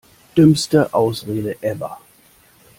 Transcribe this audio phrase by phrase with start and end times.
[0.37, 1.97] Dümmste Ausrede ever!